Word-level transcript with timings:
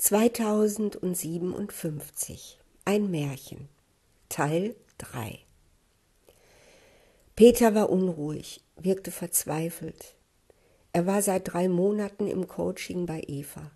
2057 0.00 2.60
Ein 2.84 3.10
Märchen 3.10 3.68
Teil 4.28 4.76
3 4.98 5.40
Peter 7.34 7.74
war 7.74 7.90
unruhig, 7.90 8.62
wirkte 8.76 9.10
verzweifelt. 9.10 10.14
Er 10.92 11.06
war 11.06 11.20
seit 11.20 11.52
drei 11.52 11.68
Monaten 11.68 12.28
im 12.28 12.46
Coaching 12.46 13.06
bei 13.06 13.24
Eva. 13.26 13.72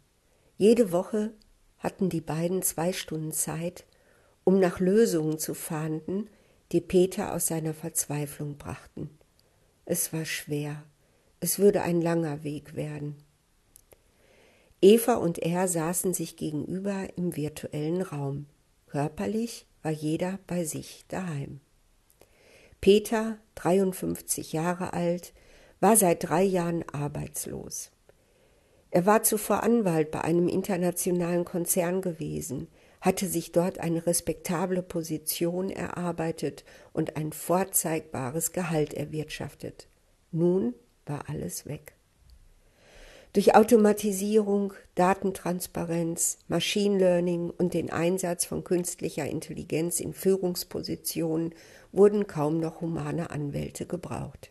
Jede 0.59 0.93
Woche 0.93 1.33
hatten 1.79 2.09
die 2.09 2.21
beiden 2.21 2.63
zwei 2.63 2.93
Stunden 2.93 3.33
Zeit, 3.33 3.85
um 4.45 4.61
nach 4.61 4.79
Lösungen 4.79 5.41
zu 5.41 5.55
fahnden, 5.55 6.31
die 6.71 6.81
Peter 6.81 7.35
aus 7.35 7.49
seiner 7.49 7.75
Verzweiflung 7.75 8.59
brachten. 8.59 9.11
Es 9.87 10.13
war 10.13 10.25
schwer, 10.25 10.85
es 11.41 11.59
würde 11.59 11.83
ein 11.83 12.01
langer 12.01 12.45
Weg 12.45 12.77
werden. 12.77 13.17
Eva 14.85 15.15
und 15.15 15.39
er 15.39 15.69
saßen 15.69 16.13
sich 16.13 16.37
gegenüber 16.37 17.07
im 17.17 17.37
virtuellen 17.37 18.03
Raum. 18.03 18.47
Körperlich 18.89 19.67
war 19.83 19.93
jeder 19.93 20.41
bei 20.49 20.65
sich 20.65 21.05
daheim. 21.07 21.61
Peter, 22.81 23.39
53 23.55 24.53
Jahre 24.53 24.93
alt, 24.93 25.33
war 25.79 25.97
seit 25.97 26.29
drei 26.29 26.43
Jahren 26.43 26.85
arbeitslos. 26.93 27.93
Er 28.91 29.07
war 29.07 29.23
zuvor 29.23 29.63
Anwalt 29.63 30.11
bei 30.11 30.21
einem 30.23 30.49
internationalen 30.49 31.45
Konzern 31.45 32.03
gewesen, 32.03 32.67
hatte 33.01 33.29
sich 33.29 33.53
dort 33.53 33.79
eine 33.79 34.05
respektable 34.05 34.83
Position 34.83 35.71
erarbeitet 35.71 36.65
und 36.93 37.17
ein 37.17 37.33
vorzeigbares 37.33 38.51
Gehalt 38.51 38.95
erwirtschaftet. 38.95 39.87
Nun 40.33 40.75
war 41.07 41.29
alles 41.29 41.67
weg. 41.67 41.95
Durch 43.33 43.55
Automatisierung, 43.55 44.75
Datentransparenz, 44.95 46.37
Machine 46.49 46.99
Learning 46.99 47.49
und 47.49 47.73
den 47.73 47.91
Einsatz 47.91 48.45
von 48.45 48.63
künstlicher 48.63 49.27
Intelligenz 49.27 50.01
in 50.01 50.13
Führungspositionen 50.13 51.55
wurden 51.93 52.27
kaum 52.27 52.61
noch 52.61 52.83
humane 52.83 53.31
Anwälte 53.31 53.87
gebraucht. 53.87 54.51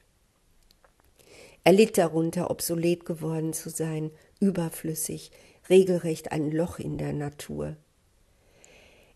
Er 1.64 1.74
litt 1.74 2.00
darunter, 2.00 2.50
obsolet 2.50 3.06
geworden 3.06 3.54
zu 3.54 3.70
sein, 3.70 4.10
überflüssig, 4.40 5.30
regelrecht 5.70 6.32
ein 6.32 6.52
Loch 6.52 6.80
in 6.80 6.98
der 6.98 7.14
Natur. 7.14 7.76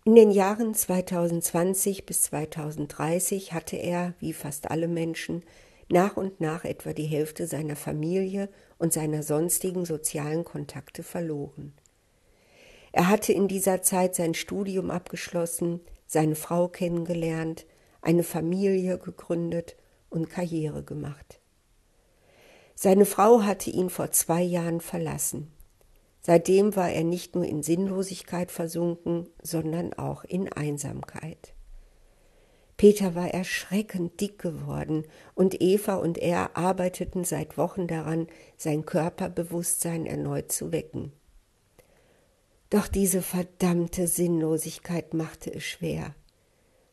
In 0.04 0.14
den 0.14 0.30
Jahren 0.30 0.76
2020 0.76 2.06
bis 2.06 2.22
2030 2.22 3.54
hatte 3.54 3.78
er, 3.78 4.14
wie 4.20 4.34
fast 4.34 4.70
alle 4.70 4.88
Menschen, 4.88 5.42
nach 5.90 6.18
und 6.18 6.42
nach 6.42 6.66
etwa 6.66 6.94
die 6.94 7.06
Hälfte 7.06 7.48
seiner 7.48 7.76
Familie 7.76 8.50
und 8.78 8.94
seiner 8.94 9.24
sonstigen 9.24 9.86
sozialen 9.86 10.44
Kontakte 10.44 11.04
verloren. 11.04 11.74
Er 12.92 13.10
hatte 13.10 13.34
in 13.34 13.48
dieser 13.48 13.82
Zeit 13.82 14.16
sein 14.16 14.34
Studium 14.34 14.90
abgeschlossen, 14.90 15.82
seine 16.08 16.36
Frau 16.36 16.68
kennengelernt, 16.68 17.66
eine 18.02 18.24
Familie 18.24 18.98
gegründet 18.98 19.76
und 20.10 20.30
Karriere 20.30 20.84
gemacht. 20.84 21.40
Seine 22.76 23.06
Frau 23.06 23.44
hatte 23.44 23.70
ihn 23.70 23.90
vor 23.90 24.12
zwei 24.12 24.42
Jahren 24.42 24.82
verlassen. 24.82 25.52
Seitdem 26.22 26.76
war 26.76 26.92
er 26.92 27.04
nicht 27.04 27.36
nur 27.36 27.46
in 27.46 27.64
Sinnlosigkeit 27.64 28.52
versunken, 28.52 29.28
sondern 29.42 29.94
auch 29.94 30.24
in 30.24 30.52
Einsamkeit. 30.52 31.55
Peter 32.78 33.16
war 33.16 33.34
erschreckend 33.34 34.20
dick 34.20 34.40
geworden, 34.40 35.06
und 35.34 35.62
Eva 35.62 35.96
und 35.96 36.18
er 36.18 36.58
arbeiteten 36.58 37.24
seit 37.24 37.58
Wochen 37.58 37.88
daran, 37.88 38.28
sein 38.58 38.86
Körperbewusstsein 38.86 40.06
erneut 40.06 40.52
zu 40.52 40.72
wecken. 40.72 41.14
Doch 42.70 42.88
diese 42.88 43.22
verdammte 43.22 44.08
Sinnlosigkeit 44.08 45.14
machte 45.14 45.54
es 45.54 45.64
schwer. 45.64 46.16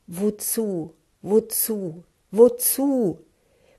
Wozu, 0.07 0.95
wozu, 1.23 2.05
wozu? 2.31 3.19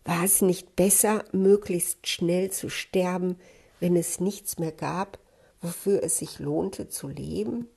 War 0.04 0.26
es 0.26 0.42
nicht 0.42 0.76
besser, 0.76 1.24
möglichst 1.32 2.08
schnell 2.08 2.52
zu 2.52 2.70
sterben, 2.70 3.38
wenn 3.80 3.96
es 3.96 4.20
nichts 4.20 4.60
mehr 4.60 4.74
gab, 4.74 5.20
wofür 5.62 6.04
es 6.04 6.18
sich 6.18 6.40
lohnte 6.40 6.90
zu 6.90 7.08
leben? 7.08 7.68